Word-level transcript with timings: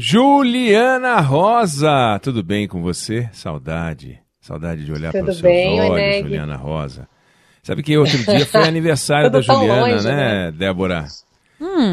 Juliana 0.00 1.18
Rosa, 1.20 2.20
tudo 2.22 2.40
bem 2.40 2.68
com 2.68 2.80
você? 2.80 3.28
Saudade. 3.32 4.20
Saudade 4.40 4.84
de 4.84 4.92
olhar 4.92 5.10
para 5.10 5.22
os 5.22 5.26
seus 5.26 5.40
bem, 5.40 5.80
olhos, 5.80 5.98
Eneg? 5.98 6.22
Juliana 6.22 6.54
Rosa. 6.54 7.08
Sabe 7.64 7.82
que 7.82 7.98
outro 7.98 8.16
dia 8.18 8.46
foi 8.46 8.62
aniversário 8.68 9.28
da 9.28 9.40
Juliana, 9.40 9.80
longe, 9.80 10.06
né, 10.06 10.14
né? 10.14 10.52
Débora? 10.52 11.04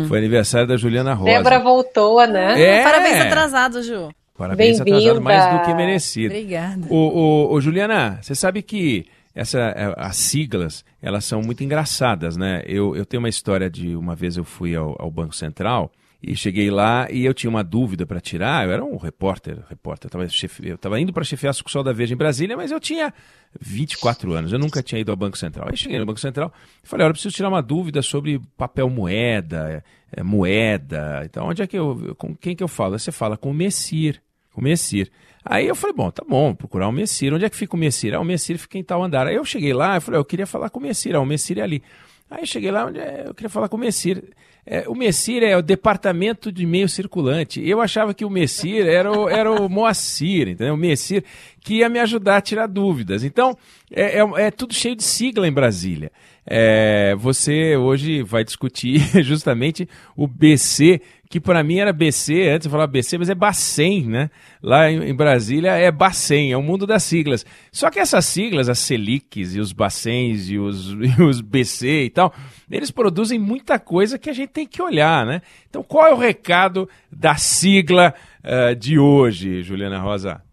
Foi 0.08 0.20
aniversário 0.20 0.67
da 0.67 0.78
Juliana 0.78 1.16
Rosa. 1.16 1.31
Débora 1.31 1.59
voltou, 1.59 2.28
né? 2.28 2.62
É. 2.62 2.84
Parabéns 2.84 3.22
atrasado, 3.22 3.81
Ju. 3.81 4.09
Parabéns, 4.38 4.80
atrasado 4.80 5.22
mais 5.22 5.53
do 5.53 5.66
que 5.66 5.73
merecido. 5.73 6.36
Obrigada. 6.36 6.86
Ô, 6.92 6.95
ô, 6.95 7.53
ô, 7.53 7.59
Juliana, 7.59 8.19
você 8.22 8.36
sabe 8.36 8.62
que 8.62 9.08
essa, 9.34 9.58
é, 9.59 9.95
as 9.97 10.16
siglas, 10.16 10.86
elas 11.02 11.25
são 11.25 11.42
muito 11.42 11.64
engraçadas, 11.64 12.38
né? 12.38 12.62
Eu, 12.67 12.95
eu 12.95 13.03
tenho 13.03 13.23
uma 13.23 13.30
história 13.30 13.67
de 13.67 13.95
uma 13.95 14.16
vez 14.16 14.38
eu 14.38 14.44
fui 14.44 14.75
ao, 14.75 14.95
ao 15.00 15.09
Banco 15.09 15.36
Central 15.36 15.92
e 16.21 16.35
cheguei 16.35 16.71
lá 16.71 17.08
e 17.11 17.25
eu 17.25 17.33
tinha 17.33 17.49
uma 17.49 17.63
dúvida 17.63 18.05
para 18.05 18.19
tirar. 18.19 18.66
Eu 18.66 18.71
era 18.71 18.83
um 18.83 18.97
repórter, 18.97 19.59
repórter. 19.69 20.09
Eu 20.13 20.23
estava 20.23 20.47
eu 20.63 20.77
tava 20.77 20.99
indo 20.99 21.13
para 21.13 21.23
chefiar 21.23 21.52
a 21.52 21.53
sucursal 21.53 21.83
da 21.83 21.94
Veja 21.94 22.13
em 22.13 22.17
Brasília, 22.17 22.57
mas 22.57 22.72
eu 22.72 22.80
tinha 22.80 23.13
24 23.59 24.33
anos. 24.33 24.52
Eu 24.52 24.59
nunca 24.59 24.81
tinha 24.81 24.99
ido 24.99 25.11
ao 25.11 25.17
Banco 25.17 25.38
Central. 25.38 25.67
Aí 25.69 25.77
cheguei 25.77 25.99
no 25.99 26.05
Banco 26.05 26.19
Central 26.19 26.52
e 26.83 26.88
falei: 26.88 27.05
olha, 27.05 27.11
eu 27.11 27.13
preciso 27.13 27.35
tirar 27.35 27.49
uma 27.49 27.61
dúvida 27.61 28.02
sobre 28.02 28.41
papel 28.57 28.89
moeda, 28.89 29.83
é, 30.11 30.23
moeda. 30.23 31.22
Então, 31.25 31.47
onde 31.47 31.61
é 31.61 31.67
que 31.67 31.77
eu. 31.77 32.16
Com 32.17 32.35
quem 32.35 32.55
que 32.55 32.63
eu 32.63 32.67
falo? 32.67 32.94
Aí 32.94 33.00
você 33.00 33.11
fala 33.11 33.38
com 33.38 33.52
o 33.52 33.53
Messir. 33.53 34.22
Com 34.52 34.61
o 34.61 34.63
Messir. 34.63 35.11
Aí 35.44 35.67
eu 35.67 35.75
falei, 35.75 35.95
bom, 35.95 36.09
tá 36.09 36.23
bom, 36.27 36.55
procurar 36.55 36.88
o 36.88 36.91
Messir. 36.91 37.31
Onde 37.31 37.45
é 37.45 37.50
que 37.50 37.55
fica 37.55 37.75
o 37.75 37.79
Messir? 37.79 38.16
Ah, 38.16 38.19
o 38.19 38.25
Messir 38.25 38.57
fica 38.57 38.79
em 38.79 38.83
tal 38.83 39.03
andar. 39.03 39.27
Aí 39.27 39.35
eu 39.35 39.45
cheguei 39.45 39.73
lá, 39.73 39.95
eu 39.95 40.02
falei, 40.02 40.19
eu 40.19 40.25
queria 40.25 40.47
falar 40.47 40.72
com 40.72 40.79
o 40.79 40.81
Messir. 40.81 41.16
Ah, 41.16 41.19
o 41.19 41.25
Messir 41.25 41.59
é 41.59 41.61
ali. 41.61 41.83
Aí 42.31 42.47
cheguei 42.47 42.72
lá, 42.72 42.88
onde 42.88 43.00
é? 43.00 43.25
eu 43.27 43.33
queria 43.35 43.50
falar 43.50 43.69
com 43.69 43.77
o 43.77 43.79
Messir. 43.79 44.23
É, 44.66 44.89
o 44.89 44.95
Messir 44.95 45.44
é 45.44 45.55
o 45.55 45.61
departamento 45.61 46.52
de 46.52 46.66
meio 46.66 46.89
circulante. 46.89 47.61
Eu 47.67 47.81
achava 47.81 48.13
que 48.13 48.25
o 48.25 48.30
Messir 48.30 48.88
era 48.88 49.11
o, 49.11 49.30
era 49.30 49.52
o 49.52 49.69
Moacir, 49.69 50.47
entendeu? 50.47 50.73
O 50.73 50.77
Messir 50.77 51.23
que 51.61 51.75
ia 51.75 51.89
me 51.89 51.99
ajudar 51.99 52.38
a 52.38 52.41
tirar 52.41 52.67
dúvidas. 52.67 53.23
Então, 53.23 53.55
é, 53.91 54.19
é, 54.19 54.47
é 54.47 54.52
tudo 54.52 54.73
cheio 54.73 54.95
de 54.95 55.03
sigla 55.03 55.47
em 55.47 55.51
Brasília. 55.51 56.12
É, 56.47 57.16
você 57.16 57.75
hoje 57.75 58.22
vai 58.22 58.44
discutir 58.44 59.00
justamente 59.23 59.89
o 60.16 60.28
BC, 60.28 61.01
que 61.28 61.39
para 61.39 61.63
mim 61.63 61.79
era 61.79 61.91
BC, 61.91 62.50
antes 62.50 62.66
eu 62.66 62.72
falava 62.72 62.91
BC, 62.91 63.17
mas 63.17 63.29
é 63.29 63.35
Bacen, 63.35 64.07
né? 64.07 64.29
Lá 64.61 64.91
em, 64.91 65.13
Brasília 65.13 65.72
é 65.72 65.91
Bacen, 65.91 66.51
é 66.51 66.57
o 66.57 66.61
mundo 66.61 66.85
das 66.85 67.01
siglas. 67.01 67.44
Só 67.72 67.89
que 67.89 68.00
essas 68.00 68.25
siglas, 68.25 68.69
as 68.69 68.78
Selics 68.78 69.55
e 69.55 69.59
os 69.59 69.73
Bacens 69.73 70.50
e 70.50 70.59
os, 70.59 70.91
e 71.01 71.22
os 71.23 71.41
BC 71.41 72.03
e 72.03 72.09
tal, 72.11 72.31
eles 72.69 72.91
produzem 72.91 73.39
muita 73.39 73.79
coisa 73.79 74.19
que 74.19 74.29
a 74.29 74.34
gente 74.34 74.50
tem 74.50 74.67
que 74.67 74.81
olhar, 74.81 75.25
né? 75.25 75.41
Então 75.67 75.81
qual 75.81 76.07
é 76.07 76.13
o 76.13 76.17
recado 76.17 76.88
da 77.11 77.35
sigla 77.35 78.13
eh, 78.44 78.75
de 78.75 79.00
hoje, 79.00 79.63
Juliana 79.63 80.00
Rosa? 80.00 80.44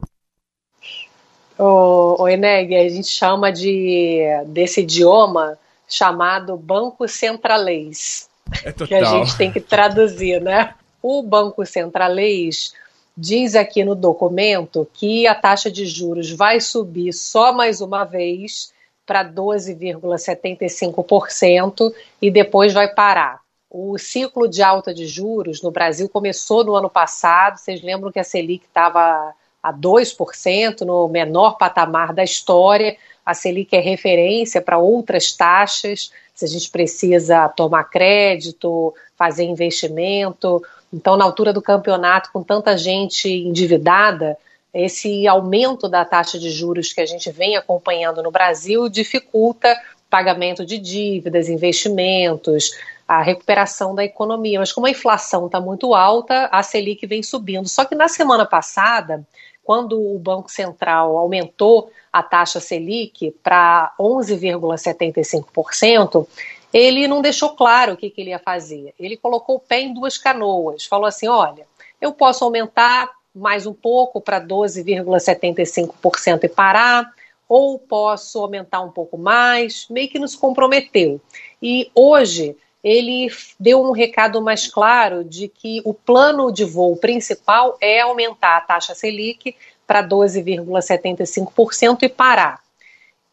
O, 1.58 2.22
o 2.22 2.28
Eneg, 2.28 2.74
a 2.74 2.88
gente 2.88 3.08
chama 3.08 3.52
de 3.52 4.22
desse 4.48 4.80
idioma 4.80 5.58
chamado 5.94 6.56
Banco 6.56 7.08
Centralês, 7.08 8.28
É 8.64 8.72
que 8.72 8.94
a 8.94 9.04
gente 9.04 9.36
tem 9.36 9.52
que 9.52 9.60
traduzir, 9.60 10.40
né? 10.40 10.74
O 11.02 11.22
Banco 11.22 11.64
Centralês 11.64 12.74
diz 13.16 13.54
aqui 13.54 13.84
no 13.84 13.94
documento 13.94 14.88
que 14.92 15.24
a 15.26 15.34
taxa 15.34 15.70
de 15.70 15.86
juros 15.86 16.30
vai 16.30 16.60
subir 16.60 17.12
só 17.12 17.52
mais 17.52 17.80
uma 17.80 18.04
vez 18.04 18.72
para 19.06 19.24
12,75% 19.24 21.94
e 22.20 22.28
depois 22.30 22.72
vai 22.72 22.88
parar. 22.88 23.40
O 23.68 23.98
ciclo 23.98 24.48
de 24.48 24.62
alta 24.62 24.94
de 24.94 25.06
juros 25.06 25.62
no 25.62 25.70
Brasil 25.70 26.08
começou 26.08 26.64
no 26.64 26.74
ano 26.74 26.90
passado. 26.90 27.58
Vocês 27.58 27.82
lembram 27.82 28.10
que 28.12 28.20
a 28.20 28.24
Selic 28.24 28.64
estava 28.64 29.34
a 29.62 29.72
2%, 29.72 30.80
no 30.82 31.08
menor 31.08 31.56
patamar 31.56 32.12
da 32.12 32.24
história. 32.24 32.96
A 33.24 33.34
Selic 33.34 33.74
é 33.74 33.80
referência 33.80 34.60
para 34.60 34.78
outras 34.78 35.32
taxas, 35.32 36.12
se 36.34 36.44
a 36.44 36.48
gente 36.48 36.70
precisa 36.70 37.48
tomar 37.48 37.84
crédito, 37.84 38.94
fazer 39.16 39.44
investimento. 39.44 40.62
Então, 40.92 41.16
na 41.16 41.24
altura 41.24 41.52
do 41.52 41.62
campeonato, 41.62 42.30
com 42.32 42.42
tanta 42.42 42.76
gente 42.76 43.28
endividada, 43.28 44.36
esse 44.74 45.28
aumento 45.28 45.88
da 45.88 46.04
taxa 46.04 46.38
de 46.38 46.50
juros 46.50 46.92
que 46.92 47.00
a 47.00 47.06
gente 47.06 47.30
vem 47.30 47.56
acompanhando 47.56 48.22
no 48.22 48.30
Brasil 48.30 48.88
dificulta 48.88 49.78
pagamento 50.12 50.66
de 50.66 50.76
dívidas, 50.76 51.48
investimentos, 51.48 52.70
a 53.08 53.22
recuperação 53.22 53.94
da 53.94 54.04
economia. 54.04 54.58
Mas 54.58 54.70
como 54.70 54.86
a 54.86 54.90
inflação 54.90 55.46
está 55.46 55.58
muito 55.58 55.94
alta, 55.94 56.50
a 56.52 56.62
Selic 56.62 57.06
vem 57.06 57.22
subindo. 57.22 57.66
Só 57.66 57.86
que 57.86 57.94
na 57.94 58.08
semana 58.08 58.44
passada, 58.44 59.26
quando 59.64 60.00
o 60.00 60.18
Banco 60.18 60.50
Central 60.50 61.16
aumentou 61.16 61.90
a 62.12 62.20
taxa 62.22 62.60
Selic 62.60 63.30
para 63.42 63.94
11,75%, 63.98 66.26
ele 66.72 67.06
não 67.06 67.22
deixou 67.22 67.50
claro 67.50 67.92
o 67.92 67.96
que, 67.96 68.10
que 68.10 68.20
ele 68.20 68.30
ia 68.30 68.38
fazer. 68.38 68.94
Ele 68.98 69.16
colocou 69.16 69.56
o 69.56 69.60
pé 69.60 69.80
em 69.80 69.94
duas 69.94 70.18
canoas. 70.18 70.86
Falou 70.86 71.06
assim: 71.06 71.28
olha, 71.28 71.66
eu 72.00 72.12
posso 72.12 72.44
aumentar 72.44 73.08
mais 73.34 73.66
um 73.66 73.72
pouco 73.72 74.20
para 74.20 74.40
12,75% 74.40 76.44
e 76.44 76.48
parar, 76.48 77.10
ou 77.48 77.78
posso 77.78 78.40
aumentar 78.40 78.80
um 78.80 78.90
pouco 78.90 79.16
mais, 79.16 79.86
meio 79.88 80.08
que 80.08 80.18
nos 80.18 80.34
comprometeu. 80.34 81.20
E 81.62 81.88
hoje 81.94 82.56
ele 82.82 83.30
deu 83.58 83.82
um 83.82 83.92
recado 83.92 84.42
mais 84.42 84.66
claro 84.66 85.22
de 85.22 85.48
que 85.48 85.80
o 85.84 85.94
plano 85.94 86.50
de 86.50 86.64
voo 86.64 86.96
principal 86.96 87.76
é 87.80 88.00
aumentar 88.00 88.56
a 88.56 88.60
taxa 88.60 88.94
Selic 88.94 89.54
para 89.86 90.02
12,75% 90.02 92.02
e 92.02 92.08
parar. 92.08 92.60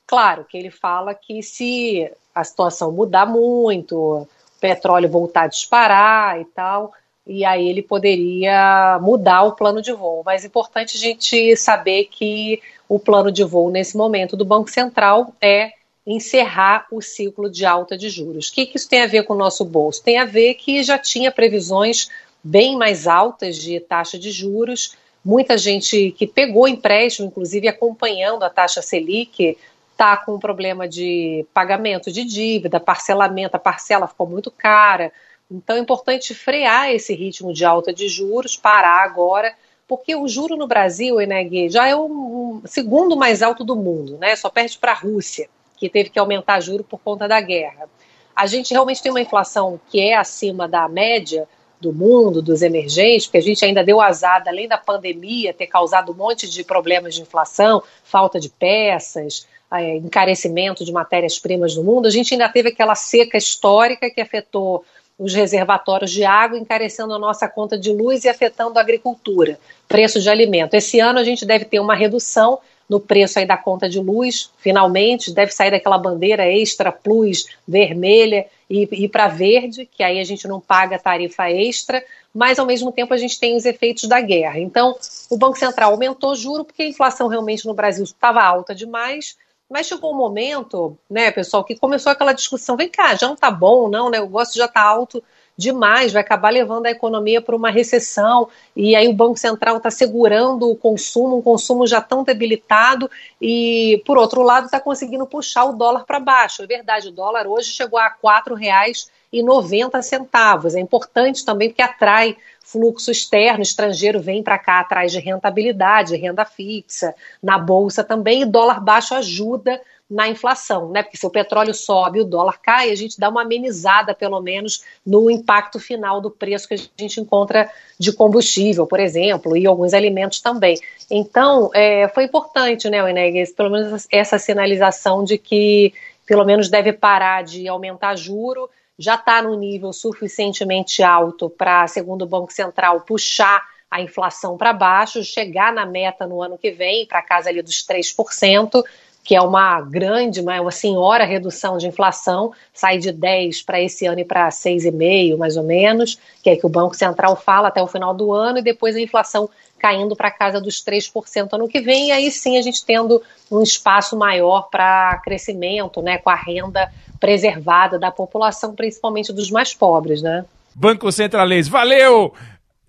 Claro 0.05 0.45
que 0.45 0.57
ele 0.57 0.69
fala 0.69 1.15
que 1.15 1.41
se 1.41 2.11
a 2.33 2.43
situação 2.43 2.91
mudar 2.91 3.25
muito, 3.25 3.95
o 3.95 4.27
petróleo 4.59 5.09
voltar 5.09 5.43
a 5.43 5.47
disparar 5.47 6.39
e 6.39 6.45
tal, 6.45 6.93
e 7.25 7.45
aí 7.45 7.67
ele 7.67 7.81
poderia 7.81 8.99
mudar 9.01 9.43
o 9.43 9.53
plano 9.53 9.81
de 9.81 9.93
voo. 9.93 10.23
Mas 10.25 10.43
é 10.43 10.47
importante 10.47 10.97
a 10.97 10.99
gente 10.99 11.55
saber 11.55 12.05
que 12.05 12.61
o 12.87 12.99
plano 12.99 13.31
de 13.31 13.43
voo 13.43 13.69
nesse 13.69 13.95
momento 13.95 14.35
do 14.35 14.45
Banco 14.45 14.69
Central 14.69 15.33
é 15.39 15.73
encerrar 16.09 16.87
o 16.91 17.01
ciclo 17.01 17.49
de 17.49 17.65
alta 17.65 17.95
de 17.95 18.09
juros. 18.09 18.49
O 18.49 18.53
que, 18.53 18.65
que 18.65 18.77
isso 18.77 18.89
tem 18.89 19.03
a 19.03 19.07
ver 19.07 19.23
com 19.23 19.33
o 19.33 19.37
nosso 19.37 19.63
bolso? 19.63 20.03
Tem 20.03 20.17
a 20.17 20.25
ver 20.25 20.55
que 20.55 20.81
já 20.81 20.97
tinha 20.97 21.31
previsões 21.31 22.09
bem 22.43 22.75
mais 22.75 23.05
altas 23.05 23.57
de 23.57 23.79
taxa 23.79 24.17
de 24.17 24.31
juros. 24.31 24.95
Muita 25.23 25.55
gente 25.55 26.11
que 26.17 26.25
pegou 26.25 26.67
empréstimo, 26.67 27.27
inclusive 27.27 27.67
acompanhando 27.67 28.43
a 28.43 28.49
taxa 28.49 28.81
Selic, 28.81 29.55
está 29.91 30.17
com 30.17 30.35
um 30.35 30.39
problema 30.39 30.87
de 30.87 31.45
pagamento 31.53 32.11
de 32.11 32.23
dívida, 32.23 32.79
parcelamento, 32.79 33.55
a 33.55 33.59
parcela 33.59 34.07
ficou 34.07 34.25
muito 34.25 34.49
cara. 34.49 35.11
Então 35.51 35.75
é 35.75 35.79
importante 35.79 36.33
frear 36.33 36.89
esse 36.89 37.13
ritmo 37.13 37.53
de 37.53 37.65
alta 37.65 37.93
de 37.93 38.07
juros, 38.07 38.57
parar 38.57 39.03
agora, 39.03 39.53
porque 39.87 40.15
o 40.15 40.27
juro 40.27 40.55
no 40.55 40.65
Brasil, 40.65 41.21
Eneg, 41.21 41.69
já 41.69 41.87
é 41.87 41.95
o 41.95 42.61
segundo 42.65 43.15
mais 43.15 43.43
alto 43.43 43.63
do 43.63 43.75
mundo, 43.75 44.17
né? 44.17 44.35
Só 44.35 44.49
perde 44.49 44.77
para 44.77 44.91
a 44.91 44.95
Rússia, 44.95 45.49
que 45.79 45.89
teve 45.89 46.09
que 46.09 46.19
aumentar 46.19 46.59
juro 46.59 46.83
por 46.83 46.99
conta 46.99 47.27
da 47.27 47.39
guerra. 47.39 47.89
A 48.35 48.45
gente 48.45 48.73
realmente 48.73 49.01
tem 49.01 49.11
uma 49.11 49.21
inflação 49.21 49.79
que 49.89 49.99
é 49.99 50.15
acima 50.15 50.67
da 50.67 50.87
média, 50.87 51.47
do 51.79 51.93
mundo, 51.93 52.41
dos 52.41 52.61
emergentes, 52.61 53.25
porque 53.25 53.37
a 53.37 53.41
gente 53.41 53.63
ainda 53.63 53.83
deu 53.83 54.01
azar, 54.01 54.43
além 54.45 54.67
da 54.67 54.77
pandemia 54.77 55.53
ter 55.53 55.67
causado 55.67 56.11
um 56.11 56.15
monte 56.15 56.49
de 56.49 56.63
problemas 56.63 57.15
de 57.15 57.21
inflação, 57.21 57.81
falta 58.03 58.39
de 58.39 58.49
peças, 58.49 59.47
é, 59.71 59.95
encarecimento 59.95 60.83
de 60.83 60.91
matérias-primas 60.91 61.75
no 61.75 61.83
mundo, 61.83 62.07
a 62.07 62.11
gente 62.11 62.33
ainda 62.33 62.49
teve 62.49 62.69
aquela 62.69 62.95
seca 62.95 63.37
histórica 63.37 64.09
que 64.09 64.19
afetou 64.19 64.83
os 65.17 65.33
reservatórios 65.33 66.11
de 66.11 66.23
água, 66.23 66.57
encarecendo 66.57 67.13
a 67.13 67.19
nossa 67.19 67.47
conta 67.47 67.77
de 67.77 67.91
luz 67.91 68.23
e 68.23 68.29
afetando 68.29 68.79
a 68.79 68.81
agricultura, 68.81 69.59
preço 69.87 70.19
de 70.21 70.29
alimento. 70.29 70.73
Esse 70.73 70.99
ano 70.99 71.19
a 71.19 71.23
gente 71.23 71.45
deve 71.45 71.65
ter 71.65 71.79
uma 71.79 71.93
redução 71.93 72.59
no 72.89 72.99
preço 72.99 73.37
aí 73.37 73.45
da 73.45 73.55
conta 73.55 73.87
de 73.87 73.99
luz, 73.99 74.51
finalmente, 74.57 75.31
deve 75.31 75.51
sair 75.51 75.69
daquela 75.69 75.97
bandeira 75.97 76.45
extra 76.45 76.91
plus 76.91 77.45
vermelha 77.67 78.47
e 78.69 78.87
ir 78.91 79.09
para 79.09 79.27
verde, 79.27 79.85
que 79.85 80.01
aí 80.01 80.19
a 80.19 80.23
gente 80.23 80.47
não 80.47 80.59
paga 80.59 80.97
tarifa 80.97 81.49
extra, 81.51 82.03
mas 82.33 82.57
ao 82.57 82.65
mesmo 82.65 82.91
tempo 82.91 83.13
a 83.13 83.17
gente 83.17 83.39
tem 83.39 83.55
os 83.55 83.65
efeitos 83.65 84.07
da 84.07 84.19
guerra. 84.19 84.59
Então, 84.59 84.97
o 85.29 85.37
Banco 85.37 85.57
Central 85.57 85.91
aumentou 85.91 86.35
juro 86.35 86.65
porque 86.65 86.83
a 86.83 86.87
inflação 86.87 87.27
realmente 87.27 87.65
no 87.67 87.73
Brasil 87.73 88.03
estava 88.03 88.41
alta 88.41 88.73
demais, 88.73 89.37
mas 89.69 89.85
chegou 89.85 90.11
um 90.11 90.17
momento, 90.17 90.97
né, 91.07 91.29
pessoal, 91.29 91.63
que 91.63 91.75
começou 91.75 92.11
aquela 92.11 92.33
discussão: 92.33 92.75
vem 92.75 92.89
cá, 92.89 93.15
já 93.15 93.27
não 93.27 93.35
tá 93.35 93.51
bom, 93.51 93.87
não, 93.87 94.09
né? 94.09 94.19
O 94.19 94.27
gosto 94.27 94.55
já 94.55 94.67
tá 94.67 94.81
alto 94.81 95.23
demais, 95.59 96.11
vai 96.13 96.21
acabar 96.21 96.49
levando 96.49 96.85
a 96.85 96.91
economia 96.91 97.41
para 97.41 97.55
uma 97.55 97.69
recessão, 97.69 98.47
e 98.73 98.95
aí 98.95 99.09
o 99.09 99.13
Banco 99.13 99.37
Central 99.37 99.75
está 99.77 99.91
segurando 99.91 100.71
o 100.71 100.75
consumo, 100.75 101.37
um 101.37 101.41
consumo 101.41 101.85
já 101.85 101.99
tão 101.99 102.23
debilitado, 102.23 103.11
e 103.41 104.01
por 104.05 104.17
outro 104.17 104.41
lado 104.41 104.65
está 104.65 104.79
conseguindo 104.79 105.27
puxar 105.27 105.65
o 105.65 105.73
dólar 105.73 106.05
para 106.05 106.19
baixo. 106.19 106.63
É 106.63 106.67
verdade, 106.67 107.09
o 107.09 107.11
dólar 107.11 107.45
hoje 107.45 107.71
chegou 107.71 107.99
a 107.99 108.07
R$ 108.07 108.13
4,90. 108.23 110.75
É 110.75 110.79
importante 110.79 111.43
também 111.43 111.67
porque 111.69 111.81
atrai 111.81 112.37
fluxo 112.63 113.11
externo, 113.11 113.61
estrangeiro 113.61 114.21
vem 114.21 114.41
para 114.41 114.57
cá 114.57 114.79
atrás 114.79 115.11
de 115.11 115.19
rentabilidade, 115.19 116.15
renda 116.15 116.45
fixa, 116.45 117.13
na 117.43 117.57
bolsa 117.57 118.01
também, 118.03 118.43
e 118.43 118.45
dólar 118.45 118.79
baixo 118.79 119.13
ajuda 119.15 119.81
na 120.09 120.27
inflação, 120.27 120.89
né? 120.89 121.03
Porque 121.03 121.17
se 121.17 121.25
o 121.25 121.29
petróleo 121.29 121.73
sobe, 121.73 122.19
o 122.19 122.25
dólar 122.25 122.59
cai, 122.59 122.89
a 122.89 122.95
gente 122.95 123.19
dá 123.19 123.29
uma 123.29 123.43
amenizada, 123.43 124.15
pelo 124.15 124.41
menos, 124.41 124.83
no 125.05 125.29
impacto 125.29 125.79
final 125.79 126.19
do 126.19 126.31
preço 126.31 126.67
que 126.67 126.73
a 126.73 126.77
gente 126.97 127.21
encontra 127.21 127.69
de 127.99 128.11
combustível, 128.11 128.87
por 128.87 128.99
exemplo, 128.99 129.55
e 129.55 129.67
alguns 129.67 129.93
alimentos 129.93 130.41
também. 130.41 130.79
Então, 131.11 131.69
é, 131.75 132.07
foi 132.07 132.23
importante, 132.23 132.89
né, 132.89 132.97
Enegues, 133.07 133.51
pelo 133.51 133.69
menos 133.69 134.07
essa 134.11 134.39
sinalização 134.39 135.23
de 135.23 135.37
que, 135.37 135.93
pelo 136.25 136.43
menos, 136.43 136.69
deve 136.69 136.91
parar 136.91 137.43
de 137.43 137.67
aumentar 137.67 138.15
juro, 138.15 138.67
já 138.97 139.13
está 139.13 139.41
no 139.43 139.55
nível 139.55 139.93
suficientemente 139.93 141.03
alto 141.03 141.49
para, 141.49 141.87
segundo 141.87 142.23
o 142.23 142.27
Banco 142.27 142.51
Central, 142.51 143.01
puxar 143.01 143.63
a 143.89 144.01
inflação 144.01 144.57
para 144.57 144.73
baixo, 144.73 145.23
chegar 145.23 145.73
na 145.73 145.85
meta 145.85 146.27
no 146.27 146.41
ano 146.41 146.57
que 146.57 146.71
vem, 146.71 147.05
para 147.05 147.21
casa 147.21 147.49
ali 147.49 147.61
dos 147.61 147.85
3%, 147.85 148.83
que 149.29 149.35
é 149.35 149.41
uma 149.43 149.79
grande, 149.79 150.41
uma, 150.41 150.71
senhora 150.71 151.23
redução 151.23 151.77
de 151.77 151.85
inflação, 151.85 152.51
sai 152.73 152.97
de 152.97 153.11
10 153.11 153.61
para 153.61 153.79
esse 153.79 154.07
ano 154.07 154.21
e 154.21 154.25
para 154.25 154.49
6,5 154.49 155.37
mais 155.37 155.55
ou 155.55 155.61
menos, 155.61 156.17
que 156.41 156.49
é 156.49 156.55
que 156.55 156.65
o 156.65 156.69
Banco 156.69 156.95
Central 156.95 157.35
fala 157.35 157.67
até 157.67 157.79
o 157.79 157.85
final 157.85 158.11
do 158.11 158.33
ano, 158.33 158.57
e 158.57 158.63
depois 158.63 158.95
a 158.95 158.99
inflação 158.99 159.47
caindo 159.77 160.15
para 160.15 160.31
casa 160.31 160.59
dos 160.59 160.83
3% 160.83 161.47
ano 161.53 161.67
que 161.67 161.79
vem, 161.79 162.07
e 162.07 162.11
aí 162.11 162.31
sim 162.31 162.57
a 162.57 162.61
gente 162.63 162.83
tendo 162.83 163.21
um 163.51 163.61
espaço 163.61 164.17
maior 164.17 164.67
para 164.71 165.21
crescimento, 165.23 166.01
né, 166.01 166.17
com 166.17 166.31
a 166.31 166.35
renda 166.35 166.91
preservada 167.19 167.99
da 167.99 168.09
população, 168.09 168.73
principalmente 168.73 169.31
dos 169.31 169.51
mais 169.51 169.75
pobres, 169.75 170.23
né? 170.23 170.43
Banco 170.73 171.11
Centralês, 171.11 171.67
valeu! 171.67 172.33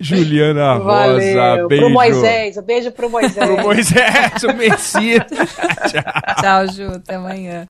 Juliana 0.01 0.75
Rosa, 0.75 0.85
Valeu. 1.35 1.69
beijo. 1.69 1.85
Pro 1.85 1.93
Moisés, 1.93 2.57
um 2.57 2.63
beijo 2.63 2.91
pro 2.93 3.09
Moisés. 3.11 3.35
Pro 3.35 3.63
Moisés, 3.63 4.43
o 4.45 4.57
Messias. 4.57 5.27
Tchau, 6.41 6.67
Ju. 6.73 6.93
Até 6.97 7.15
amanhã. 7.17 7.69